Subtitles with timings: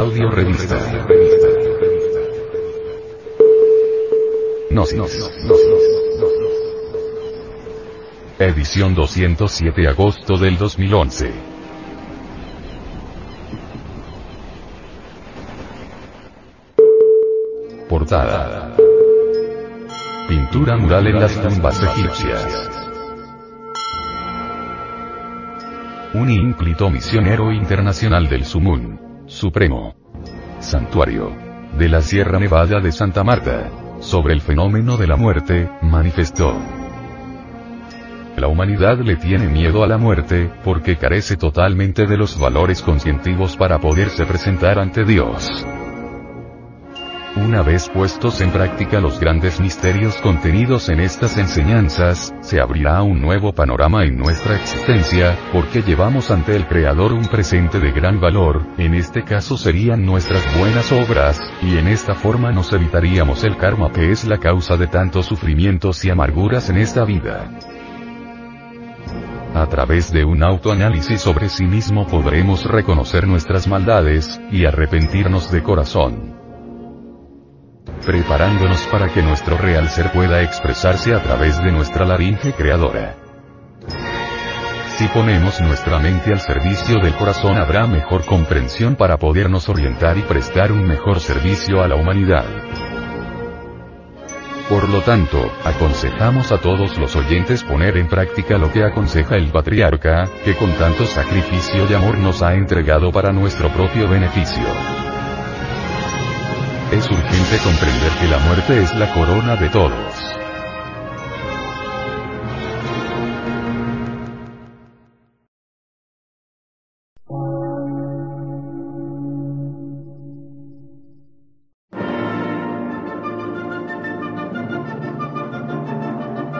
[0.00, 0.78] Audio Revista.
[4.70, 5.30] Gnosis.
[8.38, 11.32] Edición 207 agosto del 2011.
[17.86, 18.74] Portada.
[20.26, 22.70] Pintura mural en las tumbas egipcias.
[26.14, 29.94] Un ínclito misionero internacional del Sumun, Supremo
[30.58, 31.32] Santuario
[31.78, 33.70] de la Sierra Nevada de Santa Marta,
[34.00, 36.52] sobre el fenómeno de la muerte, manifestó.
[38.36, 43.56] La humanidad le tiene miedo a la muerte, porque carece totalmente de los valores conscientivos
[43.56, 45.64] para poderse presentar ante Dios.
[47.36, 53.20] Una vez puestos en práctica los grandes misterios contenidos en estas enseñanzas, se abrirá un
[53.20, 58.66] nuevo panorama en nuestra existencia, porque llevamos ante el Creador un presente de gran valor,
[58.78, 63.92] en este caso serían nuestras buenas obras, y en esta forma nos evitaríamos el karma
[63.92, 67.48] que es la causa de tantos sufrimientos y amarguras en esta vida.
[69.54, 75.62] A través de un autoanálisis sobre sí mismo podremos reconocer nuestras maldades, y arrepentirnos de
[75.62, 76.39] corazón
[78.04, 83.16] preparándonos para que nuestro real ser pueda expresarse a través de nuestra laringe creadora.
[84.96, 90.22] Si ponemos nuestra mente al servicio del corazón habrá mejor comprensión para podernos orientar y
[90.22, 92.44] prestar un mejor servicio a la humanidad.
[94.68, 99.50] Por lo tanto, aconsejamos a todos los oyentes poner en práctica lo que aconseja el
[99.50, 104.99] patriarca, que con tanto sacrificio y amor nos ha entregado para nuestro propio beneficio.
[106.92, 109.92] Es urgente comprender que la muerte es la corona de todos.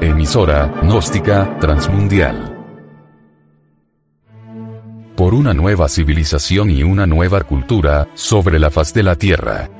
[0.00, 2.56] Emisora, gnóstica, transmundial.
[5.16, 9.79] Por una nueva civilización y una nueva cultura, sobre la faz de la Tierra.